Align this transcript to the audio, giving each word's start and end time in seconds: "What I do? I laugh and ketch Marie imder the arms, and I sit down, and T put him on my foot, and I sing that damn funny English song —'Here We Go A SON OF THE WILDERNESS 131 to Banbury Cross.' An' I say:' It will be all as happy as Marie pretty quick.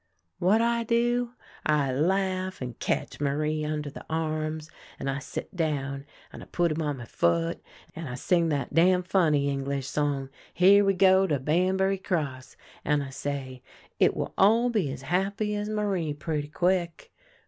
"What 0.39 0.61
I 0.63 0.81
do? 0.83 1.33
I 1.63 1.91
laugh 1.93 2.59
and 2.59 2.79
ketch 2.79 3.19
Marie 3.21 3.61
imder 3.61 3.93
the 3.93 4.03
arms, 4.09 4.71
and 4.99 5.07
I 5.07 5.19
sit 5.19 5.55
down, 5.55 6.07
and 6.33 6.41
T 6.41 6.47
put 6.51 6.71
him 6.71 6.81
on 6.81 6.97
my 6.97 7.05
foot, 7.05 7.61
and 7.95 8.09
I 8.09 8.15
sing 8.15 8.49
that 8.49 8.73
damn 8.73 9.03
funny 9.03 9.47
English 9.47 9.87
song 9.87 10.29
—'Here 10.55 10.83
We 10.83 10.95
Go 10.95 10.95
A 10.95 11.11
SON 11.27 11.37
OF 11.37 11.45
THE 11.45 11.51
WILDERNESS 11.51 11.71
131 11.71 11.71
to 11.71 11.71
Banbury 11.71 11.97
Cross.' 12.43 12.57
An' 12.83 13.01
I 13.03 13.09
say:' 13.11 13.61
It 14.03 14.17
will 14.17 14.29
be 14.69 14.87
all 14.89 14.91
as 14.91 15.01
happy 15.03 15.53
as 15.53 15.69
Marie 15.69 16.13
pretty 16.15 16.47
quick. 16.47 17.11